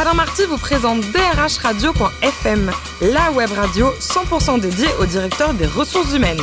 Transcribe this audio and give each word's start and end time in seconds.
Alain 0.00 0.14
Marty 0.14 0.44
vous 0.44 0.58
présente 0.58 1.00
drhradio.fm, 1.10 2.70
la 3.00 3.32
web 3.32 3.50
radio 3.50 3.90
100% 3.98 4.60
dédiée 4.60 4.86
au 5.00 5.06
directeur 5.06 5.54
des 5.54 5.66
ressources 5.66 6.14
humaines. 6.14 6.38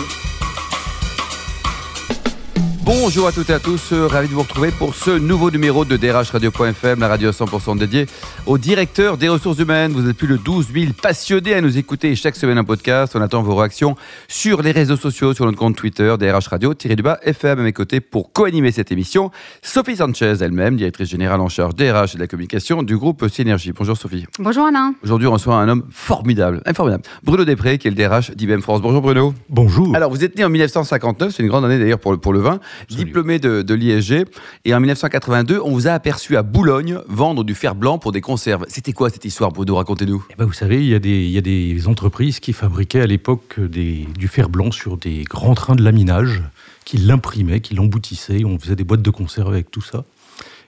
Bonjour 2.85 3.25
à 3.25 3.31
toutes 3.31 3.49
et 3.49 3.53
à 3.53 3.59
tous, 3.59 3.93
euh, 3.93 4.05
ravi 4.05 4.27
de 4.27 4.33
vous 4.35 4.43
retrouver 4.43 4.69
pour 4.69 4.93
ce 4.93 5.09
nouveau 5.09 5.49
numéro 5.49 5.85
de 5.85 5.97
DRH 5.97 6.29
Radio.fm, 6.29 6.99
la 6.99 7.07
radio 7.07 7.31
100% 7.31 7.79
dédiée 7.79 8.05
au 8.45 8.59
directeur 8.59 9.17
des 9.17 9.27
ressources 9.27 9.57
humaines. 9.57 9.91
Vous 9.91 10.07
êtes 10.07 10.15
plus 10.15 10.27
de 10.27 10.37
12 10.37 10.67
000 10.71 10.85
passionnés 11.01 11.55
à 11.55 11.61
nous 11.61 11.79
écouter 11.79 12.15
chaque 12.15 12.35
semaine 12.35 12.59
un 12.59 12.63
podcast. 12.63 13.15
On 13.15 13.21
attend 13.21 13.41
vos 13.41 13.55
réactions 13.55 13.95
sur 14.27 14.61
les 14.61 14.71
réseaux 14.71 14.97
sociaux, 14.97 15.33
sur 15.33 15.45
notre 15.45 15.57
compte 15.57 15.75
Twitter, 15.75 16.13
DRH 16.19 16.47
Radio-du-bas 16.47 17.17
FM 17.23 17.57
à 17.59 17.63
mes 17.63 17.73
côtés 17.73 18.01
pour 18.01 18.31
co-animer 18.31 18.71
cette 18.71 18.91
émission. 18.91 19.31
Sophie 19.63 19.95
Sanchez 19.95 20.35
elle-même, 20.39 20.75
directrice 20.75 21.09
générale 21.09 21.41
en 21.41 21.49
charge 21.49 21.73
DRH 21.73 22.13
et 22.13 22.17
de 22.17 22.21
la 22.21 22.27
communication 22.27 22.83
du 22.83 22.97
groupe 22.97 23.27
Synergie. 23.29 23.71
Bonjour 23.71 23.97
Sophie. 23.97 24.27
Bonjour 24.37 24.67
Alain. 24.67 24.93
Aujourd'hui 25.03 25.27
on 25.27 25.33
reçoit 25.33 25.55
un 25.55 25.67
homme 25.69 25.85
formidable, 25.89 26.61
formidable. 26.75 27.03
Bruno 27.23 27.45
Després 27.45 27.79
qui 27.79 27.87
est 27.87 27.91
le 27.91 27.97
DRH 27.97 28.29
d'IBM 28.35 28.61
France. 28.61 28.83
Bonjour 28.83 29.01
Bruno. 29.01 29.33
Bonjour. 29.49 29.95
Alors 29.95 30.11
vous 30.11 30.23
êtes 30.23 30.37
né 30.37 30.45
en 30.45 30.49
1959, 30.49 31.33
c'est 31.35 31.41
une 31.41 31.49
grande 31.49 31.65
année 31.65 31.79
d'ailleurs 31.79 31.97
pour 31.97 32.11
le, 32.11 32.19
pour 32.19 32.31
le 32.31 32.41
vin 32.41 32.59
diplômé 32.89 33.39
de, 33.39 33.61
de 33.61 33.73
l'ISG. 33.73 34.25
Et 34.65 34.73
en 34.73 34.79
1982, 34.79 35.59
on 35.63 35.71
vous 35.71 35.87
a 35.87 35.91
aperçu 35.91 36.37
à 36.37 36.43
Boulogne 36.43 36.99
vendre 37.07 37.43
du 37.43 37.55
fer 37.55 37.75
blanc 37.75 37.97
pour 37.97 38.11
des 38.11 38.21
conserves. 38.21 38.65
C'était 38.67 38.93
quoi 38.93 39.09
cette 39.09 39.25
histoire, 39.25 39.51
Bruno 39.51 39.75
Racontez-nous. 39.75 40.25
Eh 40.31 40.35
ben, 40.35 40.45
vous 40.45 40.53
savez, 40.53 40.77
il 40.77 40.87
y, 40.87 40.95
a 40.95 40.99
des, 40.99 41.25
il 41.25 41.31
y, 41.31 41.37
a 41.37 41.41
des, 41.41 41.87
entreprises 41.87 42.39
qui 42.39 42.53
fabriquaient 42.53 43.01
à 43.01 43.07
l'époque 43.07 43.59
du 43.59 44.27
fer 44.27 44.49
blanc 44.49 44.71
sur 44.71 44.97
des 44.97 45.23
grands 45.23 45.55
trains 45.55 45.75
de 45.75 45.83
laminage, 45.83 46.43
qui 46.85 46.97
l'imprimaient, 46.97 47.59
qui 47.59 47.75
l'emboutissaient. 47.75 48.43
On 48.45 48.57
faisait 48.59 48.75
des 48.75 48.83
boîtes 48.83 49.01
de 49.01 49.09
conserve 49.09 49.49
avec 49.49 49.71
tout 49.71 49.81
ça. 49.81 50.03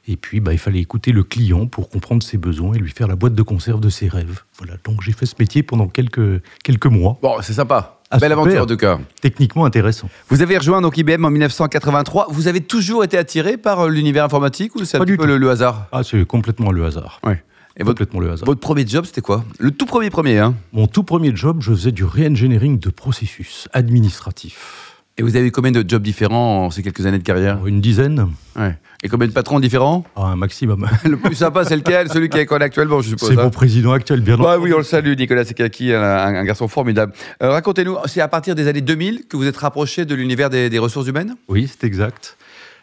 Et 0.09 0.15
puis, 0.15 0.39
bah, 0.39 0.53
il 0.53 0.59
fallait 0.59 0.79
écouter 0.79 1.11
le 1.11 1.23
client 1.23 1.67
pour 1.67 1.89
comprendre 1.89 2.23
ses 2.23 2.37
besoins 2.37 2.73
et 2.75 2.79
lui 2.79 2.91
faire 2.91 3.07
la 3.07 3.15
boîte 3.15 3.35
de 3.35 3.41
conserve 3.41 3.81
de 3.81 3.89
ses 3.89 4.07
rêves. 4.07 4.41
Voilà. 4.57 4.75
Donc, 4.85 5.01
j'ai 5.01 5.11
fait 5.11 5.25
ce 5.25 5.35
métier 5.37 5.63
pendant 5.63 5.87
quelques, 5.87 6.41
quelques 6.63 6.85
mois. 6.85 7.19
Bon, 7.21 7.35
c'est 7.41 7.53
sympa. 7.53 7.96
Ah, 8.09 8.19
Belle 8.19 8.31
aventure, 8.31 8.61
en 8.61 8.65
tout 8.65 8.77
cas. 8.77 8.99
Techniquement 9.21 9.65
intéressant. 9.65 10.09
Vous 10.29 10.41
avez 10.41 10.57
rejoint 10.57 10.81
donc 10.81 10.97
IBM 10.97 11.25
en 11.25 11.29
1983. 11.29 12.27
Vous 12.29 12.47
avez 12.47 12.61
toujours 12.61 13.03
été 13.03 13.17
attiré 13.17 13.57
par 13.57 13.81
euh, 13.81 13.89
l'univers 13.89 14.23
informatique 14.23 14.75
ou 14.75 14.85
c'est 14.85 14.97
un 14.97 15.03
peu 15.03 15.25
le, 15.25 15.49
hasard? 15.49 15.87
Ah, 15.91 16.03
c'est 16.03 16.25
complètement 16.25 16.71
le 16.71 16.85
hasard. 16.85 17.19
Oui. 17.25 17.33
Et 17.75 17.83
complètement 17.83 18.19
votre, 18.19 18.27
le 18.27 18.33
hasard. 18.33 18.45
Votre 18.45 18.61
premier 18.61 18.87
job, 18.87 19.05
c'était 19.05 19.21
quoi? 19.21 19.43
Le 19.59 19.71
tout 19.71 19.85
premier 19.85 20.09
premier, 20.09 20.39
hein 20.39 20.55
Mon 20.71 20.87
tout 20.87 21.03
premier 21.03 21.35
job, 21.35 21.57
je 21.61 21.71
faisais 21.71 21.91
du 21.91 22.05
re-engineering 22.05 22.79
de 22.79 22.89
processus 22.89 23.67
administratifs. 23.73 24.96
Et 25.19 25.23
vous 25.23 25.35
avez 25.35 25.47
eu 25.47 25.51
combien 25.51 25.71
de 25.71 25.83
jobs 25.87 26.03
différents 26.03 26.65
en 26.65 26.69
ces 26.69 26.83
quelques 26.83 27.07
années 27.07 27.17
de 27.17 27.23
carrière 27.23 27.65
Une 27.65 27.81
dizaine. 27.81 28.27
Ouais. 28.55 28.77
Et 29.01 29.09
combien 29.09 29.27
de 29.27 29.33
patrons 29.33 29.59
différents 29.59 30.03
ah, 30.15 30.27
Un 30.27 30.35
maximum. 30.35 30.87
le 31.05 31.17
plus 31.17 31.33
sympa, 31.33 31.65
c'est 31.65 31.75
lequel? 31.75 32.07
Celui 32.09 32.29
qui 32.29 32.37
est 32.37 32.43
école 32.43 32.61
actuellement, 32.61 33.01
je 33.01 33.09
suppose. 33.09 33.29
C'est 33.29 33.39
hein 33.39 33.45
mon 33.45 33.49
président 33.49 33.93
actuel, 33.93 34.21
bien 34.21 34.37
bah, 34.37 34.59
Oui, 34.59 34.71
on 34.73 34.77
le 34.77 34.83
salue, 34.83 35.15
Nicolas 35.17 35.43
Sekaki, 35.43 35.91
un, 35.91 36.03
un, 36.03 36.43
garçon 36.43 36.67
formidable. 36.67 37.13
Euh, 37.41 37.49
racontez-nous, 37.49 37.97
c'est 38.05 38.21
à 38.21 38.27
partir 38.27 38.53
des 38.53 38.67
années 38.67 38.81
2000 38.81 39.25
que 39.27 39.37
vous 39.37 39.47
êtes 39.47 39.57
rapproché 39.57 40.05
de 40.05 40.13
l'univers 40.13 40.51
des, 40.51 40.77
ressources 40.77 41.07
humaines? 41.07 41.35
Oui, 41.47 41.67
c'est 41.67 41.87
exact. 41.87 42.37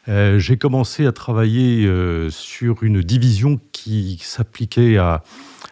Euh, 0.08 0.40
j'ai 0.40 0.56
commencé 0.56 1.06
à 1.06 1.12
travailler 1.12 1.86
euh, 1.86 2.30
sur 2.30 2.82
une 2.82 3.00
division 3.00 3.60
qui 3.70 4.20
s'appliquait 4.20 4.96
à, 4.96 5.22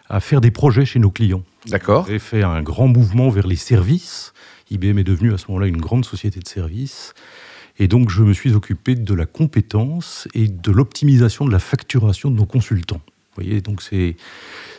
à 0.09 0.21
faire 0.21 0.39
des 0.39 0.51
projets 0.51 0.85
chez 0.85 0.99
nos 0.99 1.11
clients. 1.11 1.43
D'accord. 1.67 2.05
J'ai 2.07 2.19
fait 2.19 2.43
un 2.43 2.61
grand 2.61 2.87
mouvement 2.87 3.29
vers 3.29 3.47
les 3.47 3.55
services 3.55 4.33
IBM 4.73 4.97
est 4.99 5.03
devenu 5.03 5.33
à 5.33 5.37
ce 5.37 5.45
moment-là 5.49 5.67
une 5.67 5.77
grande 5.77 6.05
société 6.05 6.39
de 6.39 6.47
services. 6.47 7.13
Et 7.79 7.87
donc, 7.87 8.09
je 8.09 8.23
me 8.23 8.33
suis 8.33 8.53
occupé 8.53 8.95
de 8.95 9.13
la 9.13 9.25
compétence 9.25 10.27
et 10.33 10.47
de 10.47 10.71
l'optimisation 10.71 11.45
de 11.45 11.51
la 11.51 11.59
facturation 11.59 12.29
de 12.29 12.35
nos 12.35 12.45
consultants. 12.45 13.01
Vous 13.35 13.43
voyez, 13.43 13.61
donc 13.61 13.81
c'est 13.81 14.15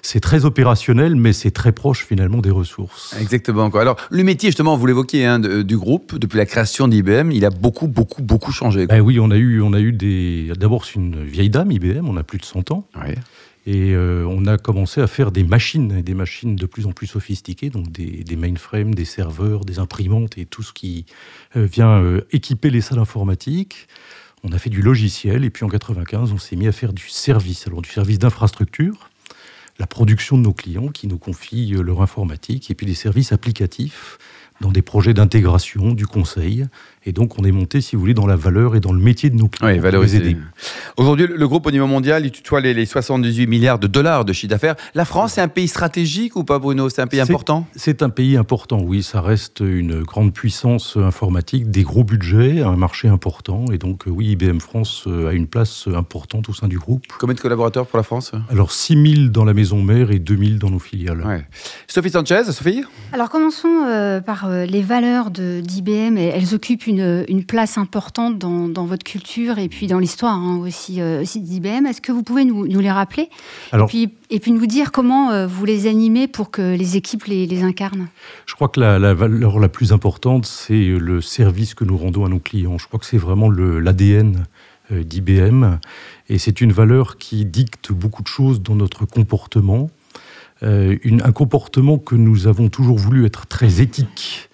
c'est 0.01 0.21
très 0.21 0.45
opérationnel, 0.45 1.17
mais 1.17 1.33
c'est 1.33 1.51
très 1.51 1.73
proche 1.73 2.05
finalement 2.05 2.41
des 2.41 2.51
ressources. 2.53 3.17
Exactement. 3.19 3.69
Alors, 3.71 3.97
le 4.11 4.23
métier, 4.23 4.51
justement, 4.51 4.77
vous 4.77 4.87
l'évoquiez, 4.87 5.25
hein, 5.25 5.41
du 5.41 5.77
groupe, 5.77 6.17
depuis 6.19 6.37
la 6.37 6.47
création 6.47 6.87
d'IBM, 6.87 7.33
il 7.33 7.45
a 7.45 7.51
beaucoup, 7.51 7.89
beaucoup, 7.89 8.23
beaucoup 8.23 8.53
changé. 8.53 8.87
Ben 8.87 9.01
oui, 9.01 9.19
on 9.19 9.33
a 9.33 9.37
eu, 9.37 9.61
on 9.61 9.73
a 9.73 9.81
eu 9.81 9.91
des. 9.91 10.53
D'abord, 10.57 10.85
c'est 10.85 10.95
une 10.95 11.25
vieille 11.25 11.51
dame, 11.51 11.73
IBM, 11.73 12.09
on 12.09 12.17
a 12.17 12.23
plus 12.23 12.39
de 12.39 12.45
100 12.45 12.71
ans. 12.71 12.87
Oui. 12.95 13.15
Et 13.67 13.93
euh, 13.95 14.27
on 14.29 14.47
a 14.47 14.59
commencé 14.59 15.01
à 15.01 15.07
faire 15.07 15.33
des 15.33 15.43
machines, 15.43 16.03
des 16.03 16.15
machines 16.15 16.55
de 16.55 16.67
plus 16.67 16.87
en 16.87 16.93
plus 16.93 17.07
sophistiquées, 17.07 17.71
donc 17.71 17.91
des, 17.91 18.37
mainframes, 18.37 18.95
des 18.95 19.07
serveurs, 19.07 19.65
des 19.65 19.79
imprimantes 19.79 20.37
et 20.37 20.45
tout 20.45 20.63
ce 20.63 20.73
qui 20.73 21.07
euh, 21.57 21.65
vient 21.65 22.03
euh, 22.03 22.21
équiper 22.31 22.69
les 22.69 22.83
salles 22.83 22.99
informatiques. 22.99 23.89
On 24.43 24.53
a 24.53 24.59
fait 24.59 24.69
du 24.69 24.83
logiciel 24.83 25.45
et 25.45 25.51
puis 25.51 25.65
en 25.65 25.69
95, 25.69 26.33
on 26.33 26.39
s'est 26.39 26.57
mis 26.57 26.69
à 26.69 26.73
faire 26.73 26.93
du 26.93 27.09
service, 27.09 27.67
alors 27.67 27.81
du 27.81 27.89
service 27.89 28.19
d'infrastructure, 28.19 29.09
la 29.79 29.87
production 29.87 30.37
de 30.37 30.43
nos 30.43 30.53
clients 30.53 30.89
qui 30.89 31.07
nous 31.07 31.19
confient 31.19 31.71
leur 31.71 32.03
informatique 32.03 32.71
et 32.71 32.75
puis 32.75 32.87
des 32.87 32.95
services 32.95 33.33
applicatifs 33.33 34.19
dans 34.65 34.73
des 34.73 34.83
projets 34.83 35.13
d'intégration, 35.13 35.93
du 35.93 36.07
conseil. 36.07 36.67
Et 37.05 37.13
donc, 37.13 37.39
on 37.39 37.45
est 37.45 37.53
monté, 37.53 37.83
si 37.83 37.97
vous 37.97 38.01
voulez, 38.01 38.15
dans 38.15 38.27
la 38.27 38.35
valeur 38.35 38.77
et 38.77 38.81
dans 38.81 38.95
le 38.95 38.99
métier 38.99 39.29
de 39.29 39.37
nos 39.37 39.47
clients. 39.47 39.71
Oui, 39.71 39.79
valoriser. 39.79 40.39
Aujourd'hui, 40.97 41.27
le 41.27 41.49
groupe 41.49 41.67
au 41.67 41.71
niveau 41.71 41.87
mondial, 41.87 42.25
il 42.25 42.31
tutoie 42.31 42.61
les, 42.61 42.87
78 42.87 43.47
milliards 43.47 43.79
de 43.79 43.87
dollars 43.87 44.25
de 44.25 44.33
chiffre 44.33 44.49
d'affaires. 44.51 44.75
La 44.95 45.05
France, 45.05 45.35
c'est 45.35 45.43
un 45.43 45.49
pays 45.49 45.69
stratégique 45.69 46.35
ou 46.37 46.45
pas, 46.45 46.59
Bruno? 46.59 46.89
C'est 46.89 47.03
un 47.03 47.07
pays 47.07 47.21
important? 47.21 47.67
C'est 47.77 48.03
un 48.03 48.09
pays 48.09 48.39
important, 48.39 48.81
oui. 48.81 49.03
Ça 49.03 49.21
reste 49.21 49.61
une 49.61 50.03
grande 50.03 50.33
puissance 50.33 50.97
informatique, 50.97 51.71
des 51.71 51.83
gros 51.83 52.03
budgets, 52.03 52.63
un 52.63 52.77
marché 52.77 53.09
important. 53.09 53.67
Et 53.71 53.77
donc, 53.77 54.05
oui, 54.07 54.29
IBM 54.29 54.61
France 54.61 55.07
a 55.07 55.33
une 55.33 55.47
place 55.47 55.89
importante 55.95 56.49
au 56.49 56.55
sein 56.55 56.69
du 56.69 56.79
groupe. 56.79 57.05
Combien 57.19 57.35
de 57.35 57.41
collaborateurs 57.41 57.87
pour 57.87 57.99
la 57.99 58.03
France? 58.03 58.33
Alors, 58.49 58.73
6 58.73 59.17
000 59.17 59.29
dans 59.29 59.45
la 59.45 59.53
maison 59.53 59.83
mère 59.83 60.11
et 60.11 60.19
2 60.19 60.37
000 60.37 60.51
dans 60.59 60.71
nos 60.71 60.79
filiales. 60.79 61.21
Ouais. 61.23 61.47
Sophie 61.87 62.11
Sanchez, 62.11 62.45
Sophie? 62.45 62.83
Alors, 63.13 63.29
commençons 63.29 63.85
euh, 63.87 64.23
par 64.23 64.47
euh, 64.47 64.54
les 64.69 64.83
valeurs 64.83 65.31
d'IBM, 65.31 66.17
elles 66.17 66.55
occupent 66.55 66.87
une, 66.87 67.25
une 67.29 67.45
place 67.45 67.79
importante 67.79 68.39
dans, 68.39 68.69
dans, 68.69 68.85
votre 68.85 69.05
culture 69.05 69.59
et 69.59 69.69
puis 69.69 69.87
dans 69.87 69.99
l'histoire 69.99 70.35
hein, 70.35 70.59
aussi, 70.59 71.01
euh, 71.01 71.23
aussi 71.23 71.41
d'IBM. 71.41 71.87
Est-ce 71.87 72.01
que 72.01 72.13
vous 72.13 72.23
pouvez 72.23 72.45
nous, 72.45 72.67
nous 72.67 72.81
les 72.81 72.91
rappeler 72.91 73.29
et, 73.73 73.79
puis, 73.87 74.11
et 74.31 74.41
puis 74.41 74.53
nous 74.53 74.67
dire 74.67 74.93
comment 74.93 75.31
euh, 75.31 75.47
vous 75.47 75.65
les 75.65 75.87
animez 75.87 76.29
pour 76.29 76.51
que 76.51 76.77
les 76.77 76.97
équipes 76.97 77.25
les, 77.25 77.47
les 77.47 77.63
incarnent? 77.63 78.09
Je 78.47 78.55
crois 78.55 78.69
que 78.69 78.81
la, 78.81 78.99
la, 78.99 79.15
valeur 79.15 79.59
la 79.59 79.69
plus 79.69 79.93
importante, 79.93 80.47
c'est 80.47 80.85
le 80.85 81.21
service 81.21 81.75
que 81.75 81.85
nous 81.85 81.97
rendons 81.97 82.25
à 82.25 82.29
nos 82.29 82.39
clients. 82.39 82.79
Je 82.79 82.87
crois 82.87 83.01
que 83.01 83.07
c'est 83.07 83.19
vraiment 83.19 83.51
l'ADN 83.51 84.45
d'IBM 84.91 85.79
et 86.29 86.39
c'est 86.39 86.61
une 86.61 86.73
valeur 86.73 87.17
qui 87.17 87.45
dicte 87.45 87.93
beaucoup 87.93 88.23
de 88.23 88.29
choses 88.29 88.63
dans 88.63 88.75
notre 88.75 89.07
comportement. 89.07 89.91
Euh, 90.65 90.97
une, 91.03 91.23
un 91.23 91.33
comportement 91.33 91.99
que 91.99 92.15
nous 92.15 92.47
avons 92.47 92.69
toujours 92.69 92.99
voulu 92.99 93.27
être 93.27 93.47
très 93.47 93.81
éthique, 93.81 94.49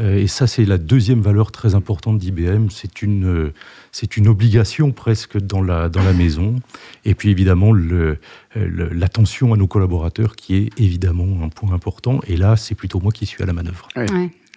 euh, 0.00 0.18
et 0.18 0.26
ça, 0.26 0.46
c'est 0.46 0.64
la 0.64 0.78
deuxième 0.78 1.20
valeur 1.20 1.52
très 1.52 1.74
importante 1.74 2.18
d'IBM. 2.18 2.68
C'est 2.70 3.02
une, 3.02 3.26
euh, 3.26 3.52
c'est 3.92 4.16
une 4.16 4.28
obligation 4.28 4.92
presque 4.92 5.38
dans 5.38 5.62
la, 5.62 5.88
dans 5.88 6.02
la 6.02 6.12
maison. 6.12 6.56
Et 7.04 7.14
puis 7.14 7.30
évidemment, 7.30 7.72
le, 7.72 8.18
l'attention 8.54 9.54
à 9.54 9.56
nos 9.56 9.66
collaborateurs 9.66 10.36
qui 10.36 10.56
est 10.56 10.80
évidemment 10.80 11.44
un 11.44 11.48
point 11.48 11.72
important. 11.72 12.20
Et 12.26 12.36
là, 12.36 12.56
c'est 12.56 12.74
plutôt 12.74 13.00
moi 13.00 13.12
qui 13.12 13.26
suis 13.26 13.42
à 13.42 13.46
la 13.46 13.52
manœuvre. 13.52 13.88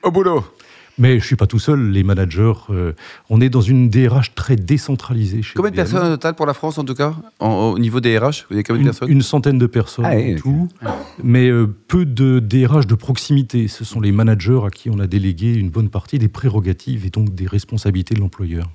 Au 0.03 0.11
boulot 0.11 0.43
mais 0.97 1.19
je 1.19 1.25
suis 1.25 1.35
pas 1.35 1.47
tout 1.47 1.59
seul. 1.59 1.91
Les 1.91 2.03
managers, 2.03 2.53
euh, 2.69 2.93
on 3.29 3.41
est 3.41 3.49
dans 3.49 3.61
une 3.61 3.89
DRH 3.89 4.33
très 4.35 4.55
décentralisée. 4.55 5.41
Chez 5.41 5.53
combien 5.55 5.71
de 5.71 5.75
personnes 5.75 6.05
au 6.05 6.15
total 6.15 6.35
pour 6.35 6.45
la 6.45 6.53
France 6.53 6.77
en 6.77 6.83
tout 6.83 6.93
cas, 6.93 7.15
au 7.39 7.77
niveau 7.79 7.99
des 7.99 8.17
RH 8.17 8.45
Vous 8.49 8.55
avez 8.55 8.63
combien 8.63 8.75
de 8.75 8.79
une, 8.79 8.85
personnes? 8.85 9.09
Une 9.09 9.21
centaine 9.21 9.57
de 9.57 9.67
personnes 9.67 10.05
ah, 10.05 10.15
en 10.15 10.35
tout, 10.35 10.67
mais 11.23 11.49
euh, 11.49 11.67
peu 11.87 12.05
de 12.05 12.39
DRH 12.39 12.87
de 12.87 12.95
proximité. 12.95 13.67
Ce 13.67 13.85
sont 13.85 13.99
les 13.99 14.11
managers 14.11 14.61
à 14.65 14.69
qui 14.69 14.89
on 14.89 14.99
a 14.99 15.07
délégué 15.07 15.53
une 15.53 15.69
bonne 15.69 15.89
partie 15.89 16.19
des 16.19 16.29
prérogatives 16.29 17.05
et 17.05 17.09
donc 17.09 17.33
des 17.33 17.47
responsabilités 17.47 18.15
de 18.15 18.19
l'employeur. 18.19 18.67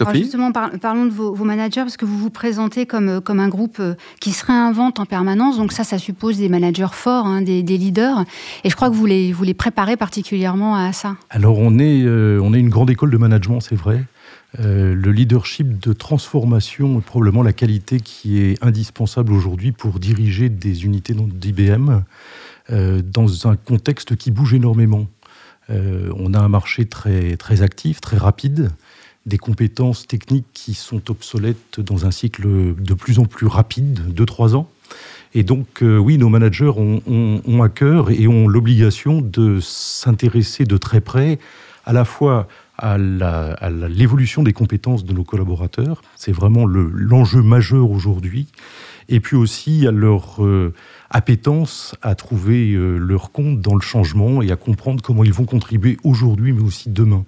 Alors 0.00 0.14
justement, 0.14 0.52
parlons 0.52 1.06
de 1.06 1.10
vos, 1.10 1.44
managers, 1.44 1.82
parce 1.82 1.96
que 1.96 2.04
vous 2.04 2.18
vous 2.18 2.30
présentez 2.30 2.86
comme, 2.86 3.08
euh, 3.08 3.20
comme 3.20 3.40
un 3.40 3.48
groupe 3.48 3.78
euh, 3.80 3.94
qui 4.20 4.32
se 4.32 4.44
réinvente 4.44 5.00
en 5.00 5.06
permanence. 5.06 5.56
Donc 5.56 5.72
ça, 5.72 5.84
ça 5.84 5.98
suppose 5.98 6.38
des 6.38 6.48
managers 6.48 6.92
forts, 6.92 7.26
hein, 7.26 7.42
des, 7.42 7.62
leaders. 7.62 8.24
Et 8.64 8.70
je 8.70 8.76
crois 8.76 8.90
que 8.90 8.94
vous 8.94 9.06
les, 9.06 9.32
vous 9.32 9.44
les 9.44 9.54
préparez 9.54 9.96
particulièrement 9.96 10.76
à 10.76 10.92
ça. 10.92 11.16
Alors 11.30 11.58
on 11.58 11.78
est, 11.78 12.02
euh, 12.02 12.40
on 12.42 12.54
est 12.54 12.60
une 12.60 12.68
grande 12.68 12.90
école 12.90 13.10
de 13.10 13.16
management, 13.16 13.60
c'est 13.60 13.76
vrai. 13.76 14.04
le 14.58 15.10
leadership 15.10 15.78
de 15.78 15.92
transformation 15.92 16.98
est 16.98 17.02
probablement 17.02 17.42
la 17.42 17.52
qualité 17.52 18.00
qui 18.00 18.40
est 18.40 18.62
indispensable 18.64 19.32
aujourd'hui 19.32 19.72
pour 19.72 19.98
diriger 19.98 20.48
des 20.48 20.84
unités 20.84 21.14
d'IBM 21.14 22.02
dans 22.70 23.48
un 23.48 23.56
contexte 23.56 24.16
qui 24.16 24.30
bouge 24.30 24.54
énormément. 24.54 25.06
on 25.68 26.32
a 26.32 26.40
un 26.40 26.48
marché 26.48 26.86
très, 26.86 27.36
très 27.36 27.60
actif, 27.60 28.00
très 28.00 28.16
rapide 28.16 28.70
des 29.26 29.38
compétences 29.38 30.06
techniques 30.06 30.46
qui 30.52 30.74
sont 30.74 31.10
obsolètes 31.10 31.80
dans 31.80 32.06
un 32.06 32.10
cycle 32.10 32.74
de 32.78 32.94
plus 32.94 33.18
en 33.18 33.24
plus 33.24 33.46
rapide, 33.46 34.00
2-3 34.14 34.54
ans. 34.54 34.70
Et 35.34 35.42
donc, 35.42 35.82
euh, 35.82 35.98
oui, 35.98 36.16
nos 36.16 36.28
managers 36.28 36.72
ont, 36.76 37.62
à 37.62 37.68
cœur 37.68 38.10
et 38.10 38.26
ont 38.28 38.48
l'obligation 38.48 39.20
de 39.20 39.60
s'intéresser 39.60 40.64
de 40.64 40.76
très 40.76 41.00
près 41.00 41.38
à 41.84 41.92
la 41.92 42.04
fois 42.04 42.48
à 42.78 42.98
l'évolution 42.98 44.42
des 44.42 44.52
compétences 44.52 45.04
de 45.04 45.12
nos 45.14 45.24
collaborateurs. 45.24 46.02
C'est 46.14 46.32
vraiment 46.32 46.66
l'enjeu 46.66 47.42
majeur 47.42 47.90
aujourd'hui. 47.90 48.48
et 49.08 49.20
puis 49.20 49.36
aussi 49.36 49.86
à 49.86 49.92
leur 49.92 50.44
euh, 50.44 50.74
appétence 51.10 51.94
à 52.02 52.14
trouver 52.14 52.72
euh, 52.72 52.98
leur 52.98 53.32
compte 53.32 53.60
dans 53.60 53.74
le 53.74 53.80
changement 53.80 54.42
et 54.42 54.50
à 54.50 54.56
comprendre 54.56 55.02
comment 55.02 55.24
ils 55.24 55.32
vont 55.32 55.44
contribuer 55.44 55.96
aujourd'hui, 56.04 56.52
mais 56.52 56.62
aussi 56.62 56.90
demain. 56.90 57.24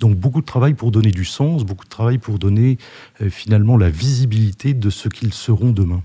Donc 0.00 0.16
beaucoup 0.16 0.40
de 0.40 0.46
travail 0.46 0.74
pour 0.74 0.90
donner 0.90 1.10
du 1.10 1.24
sens, 1.24 1.64
beaucoup 1.64 1.84
de 1.84 1.90
travail 1.90 2.18
pour 2.18 2.38
donner 2.38 2.78
euh, 3.20 3.30
finalement 3.30 3.76
la 3.76 3.90
visibilité 3.90 4.74
de 4.74 4.90
ce 4.90 5.08
qu'ils 5.08 5.34
seront 5.34 5.70
demain. 5.70 6.02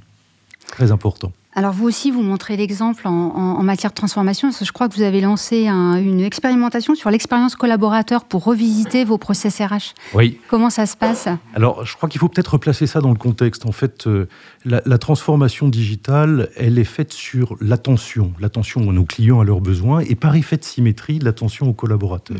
Très 0.67 0.91
important. 0.91 1.31
Alors 1.57 1.73
vous 1.73 1.87
aussi, 1.87 2.11
vous 2.11 2.21
montrez 2.21 2.55
l'exemple 2.55 3.07
en, 3.07 3.63
matière 3.63 3.89
de 3.89 3.95
transformation. 3.95 4.51
je 4.51 4.71
crois 4.71 4.87
que 4.87 4.93
vous 4.93 5.01
avez 5.01 5.21
lancé 5.21 5.65
une 5.65 6.19
expérimentation 6.19 6.93
sur 6.93 7.09
l'expérience 7.09 7.55
collaborateur 7.55 8.25
pour 8.25 8.43
revisiter 8.43 9.03
vos 9.03 9.17
process 9.17 9.59
RH. 9.59 9.95
Oui. 10.13 10.39
Comment 10.49 10.69
ça 10.69 10.85
se 10.85 10.95
passe? 10.95 11.27
Alors 11.55 11.83
je 11.83 11.95
crois 11.95 12.09
qu'il 12.09 12.19
faut 12.19 12.29
peut-être 12.29 12.53
replacer 12.53 12.85
ça 12.85 13.01
dans 13.01 13.09
le 13.09 13.17
contexte. 13.17 13.65
En 13.65 13.71
fait, 13.71 14.05
euh, 14.05 14.27
la, 14.65 14.97
transformation 14.99 15.67
digitale, 15.67 16.49
elle 16.57 16.77
est 16.77 16.83
faite 16.83 17.11
sur 17.11 17.55
l'attention, 17.59 18.33
l'attention 18.39 18.87
à 18.87 18.93
nos 18.93 19.05
clients, 19.05 19.39
à 19.39 19.43
leurs 19.43 19.61
besoins, 19.61 20.01
et 20.01 20.13
par 20.13 20.35
effet 20.35 20.57
de 20.57 20.63
symétrie, 20.63 21.17
l'attention 21.17 21.67
aux 21.69 21.73
collaborateurs. 21.73 22.37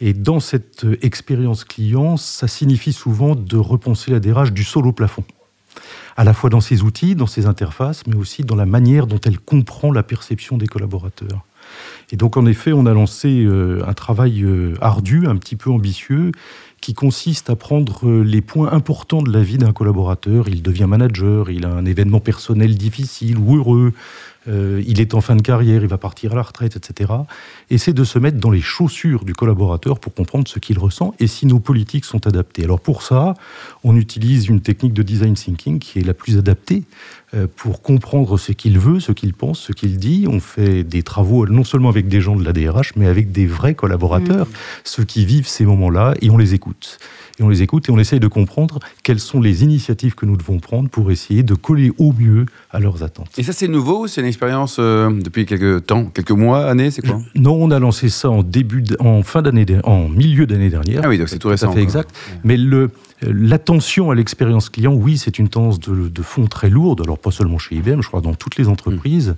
Et 0.00 0.14
dans 0.14 0.40
cette 0.40 0.86
euh, 0.86 0.96
expérience 1.02 1.64
client, 1.64 2.16
ça 2.16 2.48
signifie 2.48 2.94
souvent 2.94 3.34
de 3.34 3.58
repenser 3.58 4.12
la 4.12 4.18
DRH 4.18 4.54
du 4.54 4.64
sol 4.64 4.86
au 4.86 4.92
plafond 4.92 5.24
à 6.16 6.24
la 6.24 6.32
fois 6.34 6.50
dans 6.50 6.60
ses 6.60 6.82
outils, 6.82 7.14
dans 7.14 7.26
ses 7.26 7.46
interfaces, 7.46 8.06
mais 8.06 8.16
aussi 8.16 8.42
dans 8.42 8.56
la 8.56 8.66
manière 8.66 9.06
dont 9.06 9.20
elle 9.24 9.38
comprend 9.38 9.92
la 9.92 10.02
perception 10.02 10.56
des 10.56 10.66
collaborateurs. 10.66 11.44
Et 12.12 12.16
donc, 12.16 12.36
en 12.36 12.46
effet, 12.46 12.72
on 12.72 12.86
a 12.86 12.92
lancé 12.92 13.44
euh, 13.44 13.82
un 13.86 13.94
travail 13.94 14.42
euh, 14.42 14.74
ardu, 14.80 15.26
un 15.26 15.36
petit 15.36 15.56
peu 15.56 15.70
ambitieux, 15.70 16.32
qui 16.80 16.92
consiste 16.92 17.48
à 17.48 17.56
prendre 17.56 18.06
euh, 18.06 18.22
les 18.22 18.42
points 18.42 18.70
importants 18.72 19.22
de 19.22 19.32
la 19.32 19.42
vie 19.42 19.56
d'un 19.56 19.72
collaborateur. 19.72 20.48
Il 20.48 20.62
devient 20.62 20.86
manager, 20.86 21.50
il 21.50 21.64
a 21.64 21.70
un 21.70 21.86
événement 21.86 22.20
personnel 22.20 22.76
difficile 22.76 23.38
ou 23.38 23.56
heureux, 23.56 23.92
euh, 24.48 24.82
il 24.86 25.00
est 25.00 25.14
en 25.14 25.20
fin 25.20 25.36
de 25.36 25.42
carrière, 25.42 25.82
il 25.82 25.88
va 25.88 25.98
partir 25.98 26.32
à 26.32 26.36
la 26.36 26.42
retraite, 26.42 26.76
etc. 26.76 27.12
Et 27.70 27.78
c'est 27.78 27.92
de 27.92 28.04
se 28.04 28.18
mettre 28.18 28.38
dans 28.38 28.50
les 28.50 28.60
chaussures 28.60 29.24
du 29.24 29.32
collaborateur 29.32 29.98
pour 29.98 30.14
comprendre 30.14 30.46
ce 30.48 30.58
qu'il 30.58 30.78
ressent 30.78 31.14
et 31.18 31.26
si 31.26 31.46
nos 31.46 31.60
politiques 31.60 32.04
sont 32.04 32.26
adaptées. 32.26 32.64
Alors 32.64 32.80
pour 32.80 33.02
ça, 33.02 33.34
on 33.82 33.96
utilise 33.96 34.48
une 34.48 34.60
technique 34.60 34.92
de 34.92 35.02
design 35.02 35.34
thinking 35.34 35.78
qui 35.78 35.98
est 35.98 36.04
la 36.04 36.14
plus 36.14 36.38
adaptée 36.38 36.84
pour 37.56 37.82
comprendre 37.82 38.38
ce 38.38 38.52
qu'il 38.52 38.78
veut, 38.78 39.00
ce 39.00 39.12
qu'il 39.12 39.34
pense, 39.34 39.60
ce 39.60 39.72
qu'il 39.72 39.96
dit. 39.96 40.26
On 40.28 40.40
fait 40.40 40.84
des 40.84 41.02
travaux 41.02 41.46
non 41.46 41.64
seulement 41.64 41.88
avec 41.88 42.08
des 42.08 42.20
gens 42.20 42.36
de 42.36 42.44
la 42.44 42.52
DRH, 42.52 42.92
mais 42.96 43.06
avec 43.06 43.32
des 43.32 43.46
vrais 43.46 43.74
collaborateurs, 43.74 44.46
mmh. 44.46 44.52
ceux 44.84 45.04
qui 45.04 45.24
vivent 45.24 45.48
ces 45.48 45.64
moments-là, 45.64 46.14
et 46.20 46.30
on 46.30 46.36
les 46.36 46.54
écoute 46.54 46.98
et 47.38 47.42
on 47.42 47.48
les 47.48 47.62
écoute 47.62 47.88
et 47.88 47.92
on 47.92 47.98
essaye 47.98 48.20
de 48.20 48.28
comprendre 48.28 48.78
quelles 49.02 49.20
sont 49.20 49.40
les 49.40 49.64
initiatives 49.64 50.14
que 50.14 50.26
nous 50.26 50.36
devons 50.36 50.58
prendre 50.58 50.88
pour 50.88 51.10
essayer 51.10 51.42
de 51.42 51.54
coller 51.54 51.92
au 51.98 52.12
mieux 52.12 52.46
à 52.70 52.80
leurs 52.80 53.02
attentes. 53.02 53.30
Et 53.38 53.42
ça, 53.42 53.52
c'est 53.52 53.68
nouveau 53.68 54.06
C'est 54.06 54.20
une 54.20 54.26
expérience 54.26 54.76
euh, 54.78 55.10
depuis 55.10 55.46
quelques 55.46 55.86
temps, 55.86 56.06
quelques 56.06 56.30
mois, 56.30 56.66
années 56.66 56.90
C'est 56.90 57.02
quoi? 57.02 57.20
Non, 57.34 57.56
on 57.60 57.70
a 57.70 57.78
lancé 57.78 58.08
ça 58.08 58.30
en 58.30 58.42
début, 58.42 58.84
en 59.00 59.22
fin 59.22 59.42
d'année, 59.42 59.66
en 59.84 60.08
milieu 60.08 60.46
d'année 60.46 60.70
dernière. 60.70 61.02
Ah 61.04 61.08
oui, 61.08 61.18
donc 61.18 61.28
c'est 61.28 61.38
tout 61.38 61.48
récent. 61.48 61.68
Ça 61.68 61.72
fait 61.72 61.82
exact. 61.82 62.10
Mais 62.44 62.56
le 62.56 62.90
L'attention 63.26 64.10
à 64.10 64.14
l'expérience 64.14 64.68
client, 64.68 64.92
oui, 64.92 65.18
c'est 65.18 65.38
une 65.38 65.48
tendance 65.48 65.80
de, 65.80 66.22
fond 66.22 66.46
très 66.46 66.68
lourde. 66.68 67.00
Alors 67.02 67.18
pas 67.18 67.30
seulement 67.30 67.58
chez 67.58 67.76
IBM, 67.76 68.00
je 68.02 68.08
crois 68.08 68.20
dans 68.20 68.34
toutes 68.34 68.56
les 68.56 68.68
entreprises. 68.68 69.36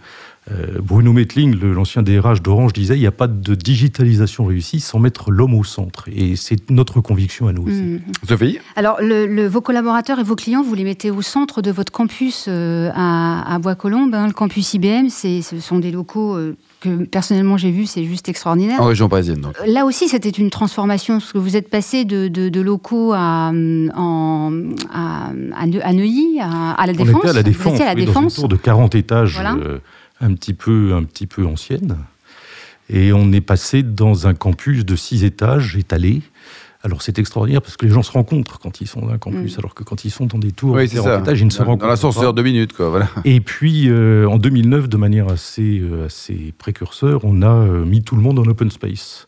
Euh, 0.52 0.78
Bruno 0.80 1.12
Metling, 1.12 1.58
l'ancien 1.60 2.02
DRH 2.02 2.40
d'Orange, 2.40 2.72
disait 2.72 2.96
il 2.96 3.00
n'y 3.00 3.06
a 3.06 3.12
pas 3.12 3.26
de 3.26 3.54
digitalisation 3.56 4.44
réussie 4.44 4.78
sans 4.78 5.00
mettre 5.00 5.32
l'homme 5.32 5.54
au 5.54 5.64
centre. 5.64 6.08
Et 6.08 6.36
c'est 6.36 6.70
notre 6.70 7.00
conviction 7.00 7.48
à 7.48 7.52
nous 7.52 7.66
aussi. 7.66 7.82
Mmh. 7.82 8.00
Sophie 8.28 8.58
Alors, 8.76 8.98
le, 9.00 9.46
vos 9.48 9.60
collaborateurs 9.60 10.20
et 10.20 10.22
vos 10.22 10.36
clients, 10.36 10.62
vous 10.62 10.74
les 10.74 10.84
mettez 10.84 11.10
au 11.10 11.20
centre 11.20 11.62
de 11.62 11.72
votre 11.72 11.90
campus 11.90 12.46
euh, 12.46 12.90
à, 12.94 13.58
Bois-Colombes. 13.60 14.14
Hein. 14.14 14.28
le 14.28 14.32
campus 14.32 14.74
IBM, 14.74 15.08
ce 15.08 15.40
sont 15.60 15.80
des 15.80 15.90
locaux 15.90 16.36
euh, 16.36 16.56
que 16.80 17.04
personnellement 17.04 17.56
j'ai 17.56 17.72
vus, 17.72 17.86
c'est 17.86 18.04
juste 18.04 18.28
extraordinaire. 18.28 18.80
En 18.80 18.86
région 18.86 19.08
parisienne, 19.08 19.40
donc. 19.40 19.54
Là 19.66 19.84
aussi, 19.84 20.08
c'était 20.08 20.28
une 20.28 20.50
transformation, 20.50 21.18
parce 21.18 21.32
que 21.32 21.38
vous 21.38 21.56
êtes 21.56 21.70
passé 21.70 22.04
de, 22.04 22.60
locaux 22.60 23.12
à, 23.14 23.50
en, 23.50 24.52
à, 24.92 25.30
à, 25.56 25.92
Neuilly, 25.92 26.38
à, 26.40 26.86
la 26.86 26.92
Défense. 26.92 27.14
On 27.14 27.18
était 27.18 27.30
à 27.30 27.32
la 27.32 27.42
Défense, 27.42 27.80
à 27.80 27.84
la 27.84 27.94
Défense. 27.96 28.14
Dans 28.14 28.28
une 28.28 28.48
tour 28.48 28.48
de 28.48 28.56
40 28.56 28.94
étages 28.94 29.40
un 30.20 30.34
petit 30.34 30.54
peu, 30.54 30.94
un 30.94 31.04
petit 31.04 31.26
peu 31.26 31.46
ancienne. 31.46 31.96
Et 32.88 33.12
on 33.12 33.32
est 33.32 33.40
passé 33.40 33.82
dans 33.82 34.26
un 34.26 34.34
campus 34.34 34.84
de 34.84 34.96
six 34.96 35.24
étages 35.24 35.76
étalés. 35.76 36.22
Alors 36.82 37.02
c'est 37.02 37.18
extraordinaire 37.18 37.62
parce 37.62 37.76
que 37.76 37.84
les 37.84 37.92
gens 37.92 38.04
se 38.04 38.12
rencontrent 38.12 38.60
quand 38.60 38.80
ils 38.80 38.86
sont 38.86 39.00
dans 39.00 39.08
un 39.08 39.18
campus, 39.18 39.56
mm. 39.56 39.58
alors 39.58 39.74
que 39.74 39.82
quand 39.82 40.04
ils 40.04 40.10
sont 40.10 40.26
dans 40.26 40.38
des 40.38 40.52
tours 40.52 40.76
oui, 40.76 40.84
étages, 40.84 41.40
ils 41.40 41.46
ne 41.46 41.50
se 41.50 41.58
rencontrent 41.58 41.80
pas. 41.80 41.86
Dans 41.86 41.90
l'ascenseur 41.90 42.32
deux 42.32 42.44
minutes, 42.44 42.74
quoi. 42.74 42.90
Voilà. 42.90 43.08
Et 43.24 43.40
puis 43.40 43.88
euh, 43.88 44.28
en 44.28 44.38
2009, 44.38 44.88
de 44.88 44.96
manière 44.96 45.28
assez, 45.28 45.80
euh, 45.80 46.06
assez 46.06 46.54
précurseur, 46.58 47.24
on 47.24 47.42
a 47.42 47.48
euh, 47.48 47.84
mis 47.84 48.02
tout 48.02 48.14
le 48.14 48.22
monde 48.22 48.38
en 48.38 48.44
open 48.44 48.70
space 48.70 49.26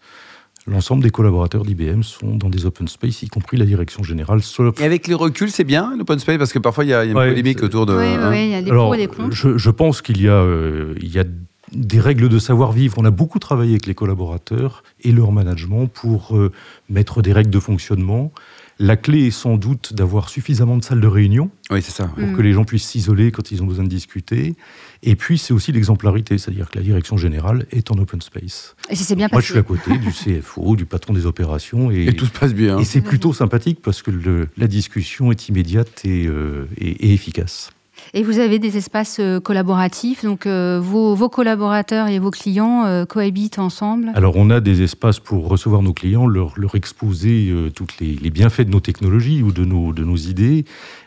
l'ensemble 0.69 1.03
des 1.03 1.11
collaborateurs 1.11 1.65
d'IBM 1.65 2.03
sont 2.03 2.37
dans 2.37 2.49
des 2.49 2.67
open 2.67 2.89
space, 2.89 3.23
y 3.23 3.29
compris 3.29 3.57
la 3.57 3.65
direction 3.65 4.03
générale. 4.03 4.41
Et 4.79 4.85
avec 4.85 5.09
le 5.09 5.17
recul, 5.17 5.51
c'est 5.51 5.65
bien 5.65 5.95
l'open 5.97 6.19
space 6.19 6.39
Parce 6.39 6.53
que 6.53 6.59
parfois, 6.59 6.85
il 6.85 6.91
y 6.91 6.95
a, 6.95 7.05
une 7.05 7.15
polémique 7.15 7.63
autour 7.63 7.87
de. 7.87 7.95
Oui, 7.95 8.05
hein. 8.05 8.35
il 8.35 8.51
y 8.51 8.55
a 8.55 8.63
des 8.63 8.71
Alors, 8.71 8.95
et 8.95 9.07
des 9.07 9.13
Je, 9.31 9.71
pense 9.71 10.03
qu'il 10.03 10.21
y, 10.21 10.29
a, 10.29 10.33
euh, 10.33 10.95
il 11.01 11.09
y 11.09 11.19
a 11.19 11.25
des 11.73 12.01
règles 12.01 12.29
de 12.29 12.39
savoir-vivre. 12.39 12.97
On 12.99 13.05
a 13.05 13.11
beaucoup 13.11 13.39
travaillé 13.39 13.73
avec 13.73 13.87
les 13.87 13.95
collaborateurs 13.95 14.83
et 15.03 15.13
leur 15.13 15.33
management 15.33 15.87
pour 15.87 16.37
euh, 16.37 16.53
mettre 16.89 17.23
des 17.23 17.33
règles 17.33 17.51
de 17.51 17.61
fonctionnement. 17.61 18.33
La 18.81 18.97
clé 18.97 19.27
est 19.27 19.31
sans 19.33 19.57
doute 19.57 19.93
d'avoir 19.93 20.29
suffisamment 20.29 20.77
de 20.77 20.85
salles 20.85 21.01
de 21.01 21.07
réunion 21.09 21.51
oui, 21.71 21.83
ça. 21.83 22.07
pour 22.07 22.37
que 22.37 22.43
les 22.43 22.53
gens 22.53 22.65
puissent 22.65 22.87
s'isoler 22.87 23.33
quand 23.33 23.51
ils 23.51 23.63
ont 23.63 23.67
besoin 23.67 23.85
de 23.85 23.89
discuter. 23.89 24.55
Et 25.03 25.17
puis, 25.17 25.37
c'est 25.37 25.53
aussi 25.53 25.73
l'exemplarité, 25.73 26.39
c'est-à-dire 26.39 26.71
que 26.71 26.79
la 26.79 26.85
direction 26.85 27.17
générale 27.17 27.67
est 27.73 27.91
en 27.91 27.99
open 27.99 28.23
space. 28.23 28.77
Et 28.89 28.95
c'est 28.95 29.17
bien 29.17 29.29
Moi, 29.33 29.41
je 29.41 29.47
suis 29.51 29.59
à 29.59 29.63
côté 29.63 29.99
du 29.99 30.13
CFO, 30.13 30.77
du 30.77 30.87
patron 30.87 31.13
des 31.13 31.27
opérations. 31.27 31.91
Et, 31.91 32.13
tout 32.13 32.27
se 32.27 32.31
passe 32.31 32.55
bien. 32.55 32.79
Et 32.79 32.85
c'est 32.85 33.01
plutôt 33.01 33.33
sympathique 33.33 33.81
parce 33.83 34.03
que 34.03 34.47
la 34.57 34.67
discussion 34.67 35.33
est 35.33 35.49
immédiate 35.49 36.05
et 36.05 36.27
euh, 36.27 36.67
efficace. 36.79 37.71
Et 38.15 38.23
vous 38.23 38.39
avez 38.39 38.59
des 38.59 38.77
espaces 38.77 39.19
euh, 39.21 39.41
collaboratifs, 39.41 40.25
donc 40.25 40.47
euh, 40.47 40.81
vos, 40.83 41.29
collaborateurs 41.29 42.09
et 42.09 42.19
vos 42.19 42.31
clients 42.31 42.85
euh, 42.87 43.05
cohabitent 43.05 43.59
ensemble 43.59 44.11
Alors 44.15 44.37
on 44.37 44.51
a 44.51 44.61
des 44.61 44.83
espaces 44.83 45.21
pour 45.21 45.49
recevoir 45.49 45.83
nos 45.83 45.93
clients, 45.93 46.27
leur, 46.27 46.59
leur 46.59 46.75
exposer 46.75 47.53
tous 47.75 47.87
les, 48.01 48.15
les, 48.15 48.31
bienfaits 48.31 48.63
de 48.63 48.71
nos 48.71 48.81
technologies 48.81 49.43
ou 49.43 49.53
de 49.53 49.65
nos, 49.65 49.93
de 49.93 50.05
nos 50.05 50.17
idées. 50.17 50.65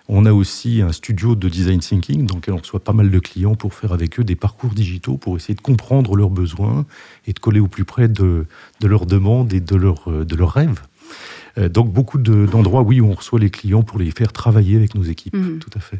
On 0.08 0.26
a 0.26 0.34
aussi 0.34 0.82
un 0.82 0.92
studio 0.92 1.36
de 1.36 1.50
design 1.50 1.80
thinking 1.80 2.26
dans 2.26 2.36
lequel 2.36 2.54
on 2.54 2.58
reçoit 2.58 2.82
pas 2.82 2.94
mal 2.94 3.10
de 3.10 3.20
clients 3.20 3.56
pour 3.56 3.74
faire 3.74 3.94
avec 3.94 4.20
eux 4.20 4.24
des 4.24 4.36
parcours 4.36 4.72
digitaux, 4.72 5.18
pour 5.18 5.36
essayer 5.38 5.56
de 5.56 5.62
comprendre 5.62 6.16
leurs 6.16 6.30
besoins 6.30 6.86
et 7.28 7.34
de 7.34 7.40
coller 7.40 7.60
au 7.60 7.68
plus 7.68 7.86
près 7.86 8.08
de, 8.08 8.46
de 8.80 8.88
leurs 8.88 9.06
demandes 9.06 9.54
et 9.54 9.60
de, 9.60 9.76
leur, 9.76 10.10
de 10.10 10.36
leurs 10.36 10.52
rêves. 10.52 10.82
Donc 11.58 11.92
beaucoup 11.92 12.18
d'endroits, 12.18 12.82
oui, 12.82 13.02
où 13.02 13.08
on 13.08 13.14
reçoit 13.14 13.40
les 13.40 13.50
clients 13.50 13.84
pour 13.84 14.00
les 14.00 14.12
faire 14.12 14.32
travailler 14.32 14.78
avec 14.78 14.96
nos 14.96 15.04
équipes, 15.04 15.36
mmh. 15.36 15.60
tout 15.60 15.70
à 15.76 15.82
fait. 15.82 16.00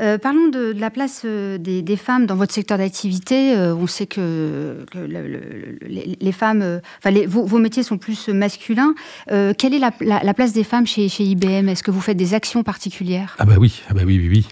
Euh, 0.00 0.18
parlons 0.18 0.48
de, 0.48 0.74
la 0.76 0.90
place 0.90 1.22
euh, 1.24 1.58
des, 1.58 1.96
femmes 1.96 2.26
dans 2.26 2.36
votre 2.36 2.52
secteur 2.52 2.78
d'activité. 2.78 3.56
Euh, 3.56 3.74
on 3.74 3.86
sait 3.86 4.06
que, 4.06 4.84
les, 4.94 6.32
femmes, 6.32 6.80
enfin 6.98 7.14
vos, 7.26 7.58
métiers 7.58 7.82
sont 7.82 7.98
plus 7.98 8.28
masculins. 8.28 8.94
quelle 9.28 9.74
est 9.74 9.78
la, 9.78 10.34
place 10.34 10.52
des 10.52 10.64
femmes 10.64 10.86
chez, 10.86 11.08
chez 11.08 11.24
IBM 11.24 11.68
Est-ce 11.68 11.82
que 11.82 11.90
vous 11.90 12.00
faites 12.00 12.16
des 12.16 12.34
actions 12.34 12.62
particulières? 12.62 13.36
Ah 13.38 13.44
bah 13.44 13.54
oui, 13.58 13.82
ah 13.88 13.94
bah 13.94 14.02
oui, 14.04 14.18
oui, 14.18 14.28
oui. 14.28 14.46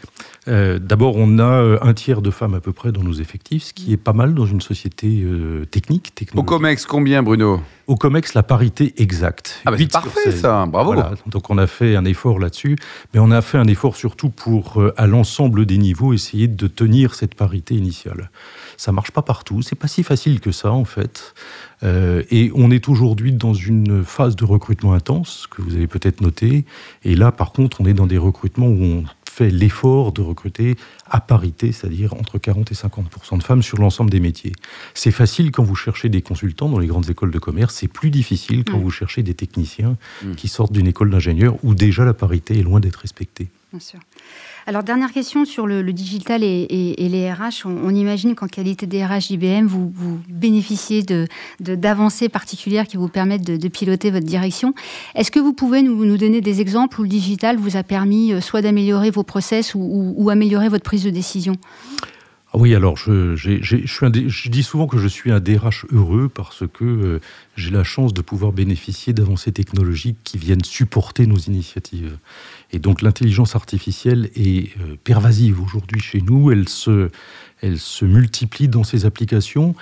D'abord, 0.47 1.17
on 1.17 1.39
a 1.39 1.79
un 1.83 1.95
tiers 1.95 2.23
de 2.23 2.31
femmes 2.31 2.55
à 2.55 2.61
peu 2.61 2.73
près 2.73 2.93
dans 2.93 3.03
nos 3.03 3.15
effectifs, 3.15 3.65
ce 3.65 3.73
qui 3.73 3.93
est 3.93 3.99
pas 3.99 4.13
mal 4.13 4.35
dans 4.35 4.47
une 4.47 4.61
société 4.61 5.25
technique. 5.71 6.13
Au 6.35 6.43
COMEX, 6.43 6.87
combien, 6.87 7.23
Bruno? 7.23 7.61
Au 7.87 7.97
COMEX, 7.97 8.35
la 8.35 8.43
parité 8.43 8.95
exacte. 8.97 9.61
Ah 9.67 9.71
bah 9.71 9.77
c'est 9.79 9.93
parfait 9.93 10.33
ça, 10.33 10.65
bravo. 10.67 10.95
Donc 11.27 11.51
on 11.51 11.59
a 11.59 11.67
fait 11.67 11.97
un 11.97 12.05
effort 12.05 12.39
là-dessus, 12.39 12.77
mais 13.13 13.21
on 13.21 13.31
a 13.31 13.43
fait 13.43 13.59
un 13.59 13.67
effort 13.67 13.97
surtout 13.97 14.31
pour, 14.31 14.83
à 14.97 15.07
l'ensemble 15.07 15.34
l'ensemble 15.35 15.67
des 15.67 15.79
niveaux, 15.79 16.13
essayer 16.13 16.47
de 16.47 16.69
tenir 16.69 17.17
cette 17.17 17.35
parité 17.35 17.75
initiale. 17.75 18.31
Ça 18.77 18.93
marche 18.93 19.11
pas 19.11 19.23
partout, 19.23 19.63
c'est 19.63 19.75
pas 19.75 19.89
si 19.89 20.05
facile 20.05 20.39
que 20.39 20.53
ça 20.53 20.71
en 20.71 20.85
fait. 20.85 21.35
Euh, 21.83 22.23
et 22.31 22.53
on 22.55 22.71
est 22.71 22.89
aujourd'hui 22.89 23.33
dans 23.33 23.53
une 23.53 24.05
phase 24.05 24.37
de 24.37 24.45
recrutement 24.45 24.93
intense 24.93 25.49
que 25.51 25.61
vous 25.61 25.75
avez 25.75 25.89
peut-être 25.89 26.21
noté. 26.21 26.65
Et 27.03 27.17
là, 27.17 27.33
par 27.33 27.51
contre, 27.51 27.81
on 27.81 27.87
est 27.87 27.95
dans 27.95 28.07
des 28.07 28.17
recrutements 28.17 28.69
où 28.69 28.81
on 28.81 29.05
fait 29.29 29.51
l'effort 29.51 30.13
de 30.13 30.23
recruter 30.23 30.77
à 31.11 31.21
parité, 31.21 31.73
c'est-à-dire 31.73 32.15
entre 32.15 32.39
40 32.39 32.71
et 32.71 32.77
50 32.77 33.07
de 33.37 33.43
femmes 33.43 33.63
sur 33.65 33.79
l'ensemble 33.79 34.11
des 34.11 34.21
métiers. 34.21 34.53
C'est 34.95 35.11
facile 35.11 35.51
quand 35.51 35.65
vous 35.65 35.75
cherchez 35.75 36.09
des 36.09 36.23
consultants 36.23 36.69
dans 36.69 36.79
les 36.79 36.87
grandes 36.87 37.11
écoles 37.11 37.33
de 37.33 37.41
commerce, 37.41 37.75
c'est 37.75 37.89
plus 37.89 38.11
difficile 38.11 38.63
quand 38.63 38.79
mm. 38.79 38.83
vous 38.83 38.91
cherchez 38.93 39.25
des 39.25 39.35
techniciens 39.35 39.97
mm. 40.23 40.37
qui 40.37 40.47
sortent 40.47 40.73
d'une 40.73 40.87
école 40.87 41.11
d'ingénieur 41.11 41.57
où 41.65 41.75
déjà 41.75 42.05
la 42.05 42.15
parité 42.15 42.57
est 42.57 42.63
loin 42.63 42.79
d'être 42.79 43.01
respectée. 43.01 43.49
Alors, 44.67 44.83
dernière 44.83 45.13
question 45.13 45.45
sur 45.45 45.67
le, 45.67 45.93
digital 45.93 46.43
et, 46.43 46.97
les 46.99 47.33
RH. 47.33 47.67
On, 47.67 47.95
imagine 47.95 48.35
qu'en 48.35 48.47
qualité 48.47 48.87
des 48.87 49.05
RH 49.05 49.31
IBM, 49.31 49.67
vous, 49.67 49.93
bénéficiez 50.29 51.03
d'avancées 51.61 52.29
de, 52.29 52.33
particulières 52.33 52.87
qui 52.87 52.97
vous 52.97 53.09
permettent 53.09 53.45
de, 53.45 53.69
piloter 53.69 54.11
votre 54.11 54.27
direction. 54.27 54.75
Est-ce 55.15 55.31
que 55.31 55.41
vous 55.41 55.53
pouvez 55.53 55.83
nous, 55.83 56.17
donner 56.17 56.41
des 56.41 56.61
exemples 56.61 57.01
où 57.01 57.03
le 57.03 57.09
digital 57.09 57.57
vous 57.57 57.77
a 57.77 57.83
permis 57.83 58.33
euh, 58.33 58.41
soit 58.41 58.63
d'améliorer 58.63 59.11
vos 59.11 59.25
process 59.25 59.75
ou, 59.75 60.15
ou 60.17 60.31
améliorer 60.31 60.69
votre 60.69 60.85
prise 60.85 61.05
de 61.05 61.11
décision? 61.11 61.57
Oui, 62.57 62.75
alors 62.75 62.97
je, 62.97 63.35
je, 63.35 64.49
dis 64.49 64.63
souvent 64.63 64.87
que 64.87 64.97
je 64.97 65.09
suis 65.09 65.33
un 65.33 65.41
DRH 65.41 65.87
heureux 65.91 66.29
parce 66.29 66.65
que 66.73 66.85
euh, 66.85 67.21
j'ai 67.57 67.71
la 67.71 67.83
chance 67.83 68.15
de 68.15 68.23
pouvoir 68.23 68.53
bénéficier 68.53 69.13
d'avancées 69.13 69.51
technologiques 69.51 70.19
qui 70.23 70.39
viennent 70.39 70.63
supporter 70.63 71.27
nos 71.27 71.37
initiatives. 71.37 72.17
Et 72.73 72.79
donc 72.79 73.03
l'intelligence 73.03 73.57
artificielle 73.57 74.31
est 74.37 74.77
euh, 74.79 74.97
pervasive 75.03 75.61
aujourd'hui 75.61 76.01
chez 76.01 76.21
nous, 76.21 76.53
elle 76.53 76.69
se, 76.69 77.11
elle 77.61 77.79
se 77.79 78.05
multiplie 78.05 78.69
dans 78.69 78.85
ses 78.85 79.05
applications 79.05 79.75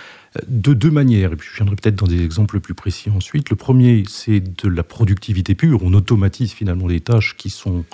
de 0.49 0.75
deux 0.75 0.91
manières. 0.91 1.33
Et 1.33 1.37
puis 1.37 1.49
je 1.51 1.57
viendrai 1.57 1.77
peut-être 1.77 1.97
dans 1.97 2.07
des 2.07 2.23
exemples 2.23 2.61
plus 2.61 2.75
précis 2.75 3.11
ensuite. 3.11 3.51
Le 3.51 3.57
premier, 3.57 4.05
c'est 4.09 4.41
de 4.41 4.69
la 4.69 4.83
productivité 4.83 5.55
pure. 5.55 5.83
On 5.83 5.93
automatise 5.95 6.53
finalement 6.53 6.87
des 6.87 7.01
tâches 7.01 7.37
qui 7.37 7.51
sont 7.51 7.85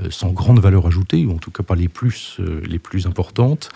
euh, 0.00 0.08
sans 0.10 0.30
grande 0.30 0.60
valeur 0.60 0.86
ajoutée, 0.86 1.24
ou 1.26 1.32
en 1.32 1.38
tout 1.38 1.50
cas 1.50 1.62
pas 1.62 1.74
les 1.74 1.88
plus, 1.88 2.36
euh, 2.40 2.60
les 2.66 2.78
plus 2.78 3.06
importantes. 3.06 3.70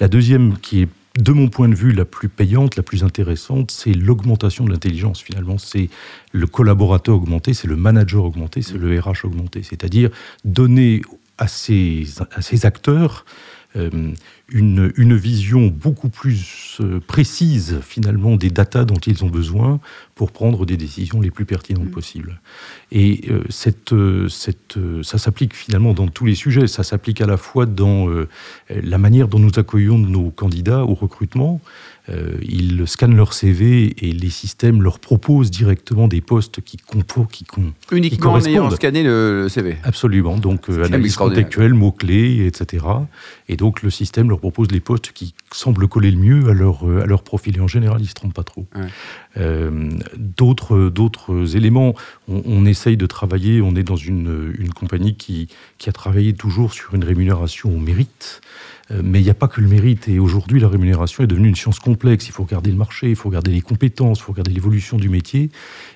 La 0.00 0.08
deuxième, 0.08 0.58
qui 0.58 0.82
est 0.82 0.88
de 1.18 1.32
mon 1.32 1.48
point 1.48 1.68
de 1.68 1.74
vue 1.74 1.92
la 1.92 2.04
plus 2.04 2.28
payante, 2.28 2.76
la 2.76 2.82
plus 2.82 3.02
intéressante, 3.02 3.70
c'est 3.70 3.92
l'augmentation 3.92 4.64
de 4.64 4.70
l'intelligence. 4.70 5.22
Finalement, 5.22 5.56
c'est 5.58 5.88
le 6.32 6.46
collaborateur 6.46 7.16
augmenté, 7.16 7.54
c'est 7.54 7.68
le 7.68 7.76
manager 7.76 8.24
augmenté, 8.24 8.60
c'est 8.60 8.76
le 8.76 8.98
RH 9.00 9.24
augmenté. 9.24 9.62
C'est-à-dire 9.62 10.10
donner 10.44 11.02
à 11.38 11.48
ces, 11.48 12.06
à 12.32 12.42
ces 12.42 12.66
acteurs 12.66 13.24
euh, 13.76 14.12
une, 14.48 14.92
une, 14.96 15.16
vision 15.16 15.66
beaucoup 15.66 16.08
plus 16.08 16.78
euh, 16.80 17.00
précise 17.00 17.80
finalement 17.82 18.36
des 18.36 18.50
datas 18.50 18.84
dont 18.84 18.94
ils 18.94 19.24
ont 19.24 19.28
besoin 19.28 19.80
pour 20.14 20.30
prendre 20.30 20.64
des 20.64 20.76
décisions 20.76 21.20
les 21.20 21.30
plus 21.30 21.44
pertinentes 21.44 21.86
mm. 21.86 21.90
possibles. 21.90 22.40
Et 22.92 23.22
euh, 23.30 23.42
cette, 23.50 23.94
cette, 24.28 24.78
ça 25.02 25.18
s'applique 25.18 25.54
finalement 25.54 25.94
dans 25.94 26.08
tous 26.08 26.26
les 26.26 26.36
sujets. 26.36 26.68
Ça 26.68 26.84
s'applique 26.84 27.20
à 27.20 27.26
la 27.26 27.36
fois 27.36 27.66
dans 27.66 28.08
la 28.68 28.98
manière 28.98 29.28
dont 29.28 29.38
nous 29.38 29.52
accueillons 29.56 29.98
nos 29.98 30.30
candidats 30.30 30.84
au 30.84 30.94
recrutement, 30.94 31.60
euh, 32.08 32.36
ils 32.42 32.86
scannent 32.86 33.16
leur 33.16 33.32
CV 33.32 33.94
et 34.06 34.12
les 34.12 34.30
systèmes 34.30 34.80
leur 34.80 35.00
proposent 35.00 35.50
directement 35.50 36.06
des 36.06 36.20
postes 36.20 36.60
qui, 36.60 36.76
compo, 36.76 37.24
qui, 37.24 37.44
Uniquement 37.90 38.34
en 38.34 38.40
ayant 38.40 38.70
scanné 38.70 39.02
le, 39.02 39.48
CV 39.48 39.76
Absolument. 39.82 40.36
Donc, 40.36 40.70
euh, 40.70 40.84
analyse 40.84 41.16
contextuelle, 41.16 41.74
mots-clés, 41.74 42.46
etc. 42.46 42.86
Et 43.48 43.56
donc, 43.56 43.82
le 43.82 43.90
système 43.90 44.28
leur 44.28 44.35
propose 44.38 44.70
les 44.70 44.80
postes 44.80 45.12
qui 45.12 45.34
semblent 45.52 45.88
coller 45.88 46.10
le 46.10 46.18
mieux 46.18 46.48
à 46.48 46.54
leur, 46.54 46.88
euh, 46.88 47.02
à 47.02 47.06
leur 47.06 47.22
profil. 47.22 47.56
Et 47.56 47.60
en 47.60 47.68
général, 47.68 48.00
ils 48.00 48.04
ne 48.04 48.08
se 48.08 48.14
trompent 48.14 48.34
pas 48.34 48.44
trop. 48.44 48.66
D'autres, 50.16 50.88
d'autres 50.88 51.56
éléments, 51.56 51.94
on, 52.28 52.64
essaye 52.64 52.96
de 52.96 53.06
travailler, 53.06 53.60
on 53.60 53.74
est 53.76 53.82
dans 53.82 53.96
une, 53.96 54.54
une 54.58 54.72
compagnie 54.72 55.16
qui, 55.16 55.48
qui 55.78 55.88
a 55.88 55.92
travaillé 55.92 56.32
toujours 56.32 56.72
sur 56.72 56.94
une 56.94 57.04
rémunération 57.04 57.74
au 57.74 57.78
mérite. 57.78 58.40
Euh, 58.92 59.00
mais 59.02 59.20
il 59.20 59.24
n'y 59.24 59.30
a 59.30 59.34
pas 59.34 59.48
que 59.48 59.60
le 59.60 59.68
mérite. 59.68 60.08
Et 60.08 60.18
aujourd'hui, 60.18 60.60
la 60.60 60.68
rémunération 60.68 61.24
est 61.24 61.26
devenue 61.26 61.48
une 61.48 61.56
science 61.56 61.80
complexe. 61.80 62.28
Il 62.28 62.32
faut 62.32 62.44
regarder 62.44 62.70
le 62.70 62.76
marché, 62.76 63.10
il 63.10 63.16
faut 63.16 63.28
regarder 63.28 63.50
les 63.50 63.60
compétences, 63.60 64.18
il 64.18 64.22
faut 64.22 64.32
regarder 64.32 64.52
l'évolution 64.52 64.96
du 64.96 65.08
métier. 65.08 65.50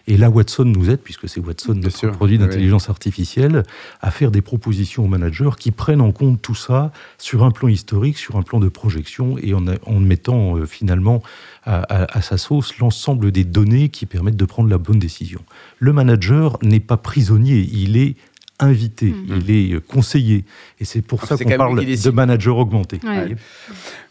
Et 0.08 0.16
là, 0.16 0.28
Watson 0.28 0.64
nous 0.64 0.90
aide, 0.90 1.00
puisque 1.00 1.28
c'est 1.28 1.40
Watson, 1.40 1.74
notre 1.74 2.08
produit 2.08 2.38
d'intelligence 2.38 2.90
artificielle, 2.90 3.62
à 4.00 4.10
faire 4.10 4.30
des 4.30 4.42
propositions 4.42 5.04
aux 5.04 5.08
managers 5.08 5.50
qui 5.58 5.70
prennent 5.70 6.00
en 6.00 6.12
compte 6.12 6.42
tout 6.42 6.54
ça 6.54 6.90
sur 7.18 7.44
un 7.44 7.52
plan 7.52 7.68
historique, 7.68 8.18
sur 8.18 8.36
un 8.36 8.42
plan 8.42 8.58
de 8.58 8.68
projection, 8.68 9.38
et 9.38 9.54
en, 9.54 9.64
en 9.86 10.00
mettant 10.00 10.56
euh, 10.56 10.66
finalement 10.66 11.22
à, 11.64 12.22
sa 12.22 12.38
sauce 12.38 12.78
l'ensemble 12.78 13.32
des 13.32 13.44
données 13.44 13.90
qui 13.90 14.06
permettent 14.06 14.36
de 14.36 14.44
prendre 14.44 14.68
la 14.68 14.78
bonne 14.78 14.98
décision. 14.98 15.40
Le 15.78 15.92
manager 15.92 16.58
n'est 16.62 16.80
pas 16.80 16.96
prisonnier, 16.96 17.68
il 17.72 17.96
est 17.96 18.16
invité, 18.58 19.06
mmh. 19.06 19.26
il 19.36 19.50
est 19.50 19.86
conseillé. 19.86 20.44
Et 20.78 20.84
c'est 20.84 21.02
pour 21.02 21.24
ça 21.24 21.36
qu'on 21.36 21.56
parle 21.56 21.84
de 21.84 22.10
manager 22.10 22.58
augmenté. 22.58 23.00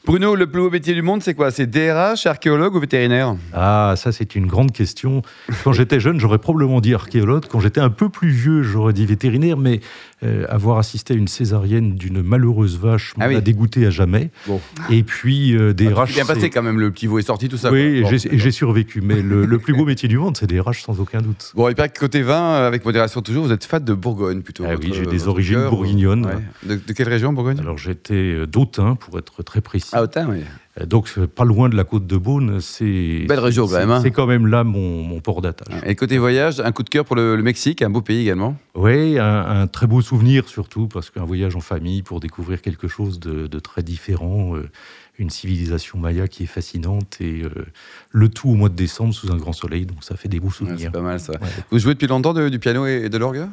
Bruno, 0.05 0.33
le 0.33 0.47
plus 0.47 0.61
beau 0.61 0.69
métier 0.69 0.93
du 0.93 1.01
monde, 1.01 1.21
c'est 1.21 1.33
quoi? 1.33 1.51
C'est 1.51 1.67
DRH, 1.67 2.25
archéologue 2.25 2.73
ou 2.73 2.79
vétérinaire? 2.79 3.35
Ah, 3.53 3.93
ça, 3.97 4.11
c'est 4.11 4.33
une 4.33 4.47
grande 4.47 4.71
question. 4.71 5.21
Quand 5.63 5.73
j'étais 5.73 5.99
jeune, 5.99 6.19
j'aurais 6.19 6.39
probablement 6.39 6.81
dit 6.81 6.93
archéologue. 6.93 7.45
Quand 7.49 7.59
j'étais 7.59 7.81
un 7.81 7.89
peu 7.89 8.09
plus 8.09 8.29
vieux, 8.29 8.63
j'aurais 8.63 8.93
dit 8.93 9.05
vétérinaire. 9.05 9.57
Mais 9.57 9.81
euh, 10.23 10.45
avoir 10.49 10.79
assisté 10.79 11.13
à 11.13 11.17
une 11.17 11.27
césarienne 11.27 11.95
d'une 11.95 12.21
malheureuse 12.21 12.77
vache 12.77 13.15
m'a 13.17 13.25
ah 13.25 13.41
dégoûté 13.41 13.85
à 13.85 13.89
jamais. 13.89 14.31
Bon. 14.47 14.59
Et 14.89 15.03
puis, 15.03 15.55
euh, 15.55 15.73
DRH. 15.73 16.09
Ah, 16.11 16.13
bien 16.13 16.25
passé 16.25 16.49
quand 16.49 16.63
même, 16.63 16.79
le 16.79 16.91
pivot 16.91 17.19
est 17.19 17.23
sorti, 17.23 17.47
tout 17.47 17.57
ça. 17.57 17.71
Oui, 17.71 18.03
j'ai 18.09 18.51
survécu. 18.51 19.01
Mais 19.01 19.21
le, 19.21 19.59
plus 19.59 19.73
beau 19.73 19.85
métier 19.85 20.07
du 20.07 20.17
monde, 20.17 20.37
c'est 20.37 20.47
DRH, 20.47 20.83
sans 20.83 20.99
aucun 20.99 21.21
doute. 21.21 21.51
Bon, 21.55 21.67
et 21.67 21.75
puis 21.75 21.83
côté 21.97 22.21
vin, 22.21 22.55
avec 22.55 22.85
modération 22.85 23.21
toujours, 23.21 23.45
vous 23.45 23.51
êtes 23.51 23.65
fan 23.65 23.83
de 23.83 23.93
Bourgogne 23.93 24.41
plutôt. 24.41 24.63
Ah 24.67 24.75
oui, 24.79 24.91
j'ai 24.93 25.05
des 25.05 25.27
origines 25.27 25.67
bourguignonnes. 25.69 26.27
De, 26.63 26.75
de, 26.75 26.93
quelle 26.93 27.09
région, 27.09 27.33
Bourgogne? 27.33 27.59
Alors, 27.59 27.77
j'étais 27.77 28.13
euh, 28.13 28.45
d'Autun, 28.45 28.95
pour 28.95 29.17
être 29.19 29.43
très 29.43 29.61
précis. 29.61 29.88
Ah, 29.93 30.03
Autun, 30.03 30.27
oui. 30.29 30.43
Euh, 30.79 30.85
donc, 30.85 31.09
pas 31.25 31.45
loin 31.45 31.69
de 31.69 31.75
la 31.75 31.83
côte 31.83 32.07
de 32.07 32.17
Beaune, 32.17 32.61
c'est. 32.61 33.25
Belle 33.27 33.39
région 33.39 33.67
quand 33.67 33.77
même. 33.77 33.91
Hein. 33.91 33.99
C'est 34.01 34.11
quand 34.11 34.27
même 34.27 34.47
là 34.47 34.63
mon, 34.63 35.19
port 35.21 35.41
d'attache. 35.41 35.73
Et 35.85 35.95
côté 35.95 36.17
voyage, 36.17 36.59
un 36.59 36.71
coup 36.71 36.83
de 36.83 36.89
cœur 36.89 37.05
pour 37.05 37.15
le, 37.15 37.41
Mexique, 37.41 37.81
un 37.81 37.89
beau 37.89 38.01
pays 38.01 38.21
également 38.21 38.55
Oui, 38.75 39.17
un, 39.19 39.67
très 39.67 39.87
beau 39.87 40.01
souvenir 40.01 40.47
surtout, 40.47 40.87
parce 40.87 41.09
qu'un 41.09 41.25
voyage 41.25 41.55
en 41.55 41.61
famille 41.61 42.03
pour 42.03 42.19
découvrir 42.19 42.61
quelque 42.61 42.87
chose 42.87 43.19
de, 43.19 43.59
très 43.59 43.83
différent, 43.83 44.55
euh, 44.55 44.69
une 45.17 45.29
civilisation 45.29 45.99
maya 45.99 46.27
qui 46.27 46.43
est 46.43 46.47
fascinante, 46.47 47.17
et 47.19 47.43
euh, 47.43 47.49
le 48.11 48.29
tout 48.29 48.49
au 48.49 48.55
mois 48.55 48.69
de 48.69 48.75
décembre 48.75 49.13
sous 49.13 49.31
un 49.31 49.37
grand 49.37 49.53
soleil, 49.53 49.85
donc 49.85 50.03
ça 50.03 50.15
fait 50.15 50.29
des 50.29 50.39
beaux 50.39 50.51
souvenirs. 50.51 50.79
c'est 50.79 50.91
pas 50.91 51.01
mal 51.01 51.19
ça. 51.19 51.33
Vous 51.71 51.79
jouez 51.79 51.93
depuis 51.93 52.07
longtemps 52.07 52.33
du 52.33 52.59
piano 52.59 52.85
et 52.85 53.09
de 53.09 53.17
l'orgue? 53.17 53.47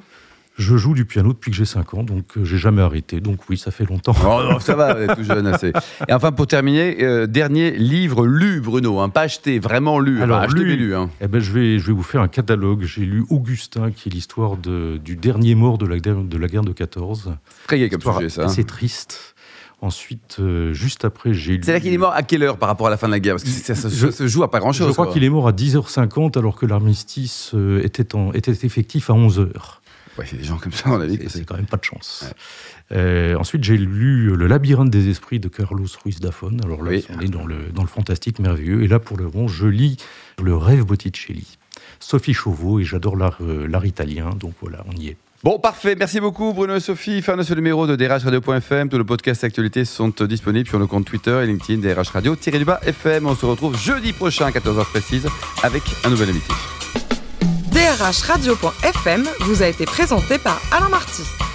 Je 0.56 0.76
joue 0.76 0.94
du 0.94 1.04
piano 1.04 1.32
depuis 1.32 1.50
que 1.50 1.56
j'ai 1.56 1.66
5 1.66 1.94
ans, 1.94 2.02
donc 2.02 2.24
euh, 2.36 2.44
j'ai 2.44 2.56
jamais 2.56 2.80
arrêté. 2.80 3.20
Donc 3.20 3.40
oui, 3.48 3.58
ça 3.58 3.70
fait 3.70 3.84
longtemps. 3.84 4.14
Oh, 4.26 4.58
ça 4.58 4.74
va, 4.74 5.14
tout 5.14 5.22
jeune 5.22 5.46
assez. 5.46 5.72
Et 6.08 6.12
enfin, 6.12 6.32
pour 6.32 6.46
terminer, 6.46 7.02
euh, 7.02 7.26
dernier 7.26 7.72
livre 7.72 8.26
lu, 8.26 8.60
Bruno, 8.60 9.00
hein, 9.00 9.10
pas 9.10 9.22
acheté, 9.22 9.58
vraiment 9.58 9.98
lu. 9.98 10.22
Alors, 10.22 10.38
acheté 10.38 10.60
lu, 10.60 10.76
lu 10.76 10.94
hein. 10.94 11.10
eh 11.20 11.28
ben, 11.28 11.40
je, 11.40 11.52
vais, 11.52 11.78
je 11.78 11.86
vais 11.86 11.92
vous 11.92 12.02
faire 12.02 12.22
un 12.22 12.28
catalogue. 12.28 12.84
J'ai 12.84 13.02
lu 13.02 13.24
Augustin, 13.28 13.90
qui 13.90 14.08
est 14.08 14.12
l'histoire 14.12 14.56
du 14.56 15.16
dernier 15.16 15.54
mort 15.54 15.76
de 15.78 15.86
la, 15.86 15.98
de 15.98 16.38
la 16.38 16.48
guerre 16.48 16.64
de 16.64 16.72
14. 16.72 17.34
Très 17.66 17.78
gai 17.78 17.90
comme 17.90 18.14
sujet, 18.14 18.30
ça. 18.30 18.48
C'est 18.48 18.62
hein. 18.62 18.64
triste. 18.64 19.34
Ensuite, 19.82 20.38
euh, 20.40 20.72
juste 20.72 21.04
après, 21.04 21.34
j'ai 21.34 21.58
lu. 21.58 21.62
C'est-à-dire 21.62 21.82
qu'il 21.82 21.92
est 21.92 21.98
mort 21.98 22.14
à 22.14 22.22
quelle 22.22 22.42
heure 22.42 22.56
par 22.56 22.70
rapport 22.70 22.86
à 22.86 22.90
la 22.90 22.96
fin 22.96 23.08
de 23.08 23.12
la 23.12 23.20
guerre? 23.20 23.34
Parce 23.34 23.44
que 23.44 23.50
ça, 23.50 23.74
se 23.74 24.26
joue 24.26 24.42
à 24.42 24.50
pas 24.50 24.58
grand-chose. 24.58 24.88
Je 24.88 24.92
crois 24.92 25.08
qu'il 25.08 25.22
est 25.22 25.28
mort 25.28 25.46
à 25.46 25.52
10h50 25.52 26.38
alors 26.38 26.56
que 26.56 26.64
l'armistice 26.64 27.54
était, 27.82 28.08
était 28.32 28.52
effectif 28.52 29.10
à 29.10 29.12
11h. 29.12 29.52
Ouais, 30.18 30.24
c'est 30.26 30.36
des 30.36 30.44
gens 30.44 30.58
comme 30.58 30.72
ça, 30.72 30.90
on 30.90 31.00
a 31.00 31.06
dit. 31.06 31.18
C'est 31.28 31.44
quand 31.44 31.56
même 31.56 31.66
pas 31.66 31.76
de 31.76 31.84
chance. 31.84 32.24
Euh, 32.92 33.36
ensuite, 33.36 33.64
j'ai 33.64 33.76
lu 33.76 34.34
Le 34.36 34.46
labyrinthe 34.46 34.90
des 34.90 35.08
esprits 35.08 35.40
de 35.40 35.48
Carlos 35.48 35.86
Ruiz 36.02 36.18
Zafón. 36.20 36.58
Alors 36.64 36.82
là, 36.82 36.98
on 37.16 37.20
est 37.20 37.28
dans 37.28 37.46
le, 37.46 37.70
dans 37.72 37.82
le 37.82 37.88
fantastique 37.88 38.38
merveilleux. 38.38 38.82
Et 38.82 38.88
là, 38.88 38.98
pour 38.98 39.16
le 39.16 39.24
moment, 39.24 39.48
je 39.48 39.66
lis 39.66 39.96
Le 40.42 40.56
rêve 40.56 40.84
Botticelli. 40.84 41.58
Sophie 42.00 42.34
Chauveau, 42.34 42.80
et 42.80 42.84
j'adore 42.84 43.16
l'art, 43.16 43.38
euh, 43.40 43.66
l'art 43.66 43.86
italien, 43.86 44.30
donc 44.38 44.54
voilà, 44.60 44.84
on 44.88 44.96
y 44.96 45.08
est. 45.08 45.16
Bon, 45.44 45.58
parfait. 45.58 45.94
Merci 45.98 46.18
beaucoup, 46.18 46.52
Bruno 46.52 46.74
et 46.74 46.80
Sophie. 46.80 47.22
Fin 47.22 47.36
de 47.36 47.42
ce 47.42 47.54
numéro 47.54 47.86
de 47.86 47.94
DRH 47.94 48.24
Radio.fm. 48.24 48.88
Tous 48.88 48.98
les 48.98 49.04
podcasts 49.04 49.44
et 49.44 49.46
actualités 49.46 49.84
sont 49.84 50.08
disponibles 50.08 50.68
sur 50.68 50.78
nos 50.78 50.86
comptes 50.86 51.04
Twitter 51.04 51.38
et 51.42 51.46
LinkedIn 51.46 51.80
DRH 51.80 52.08
Radio. 52.08 52.34
du 52.34 52.64
bas 52.64 52.80
FM. 52.84 53.26
On 53.26 53.34
se 53.34 53.46
retrouve 53.46 53.78
jeudi 53.78 54.12
prochain 54.12 54.46
à 54.46 54.50
14h 54.50 54.84
précise 54.86 55.28
avec 55.62 55.82
un 56.04 56.10
nouvel 56.10 56.30
invité. 56.30 56.52
drhradio.fm 57.96 59.24
vous 59.40 59.62
a 59.62 59.66
été 59.66 59.86
présenté 59.86 60.38
par 60.38 60.60
Alain 60.70 60.88
Marty. 60.88 61.45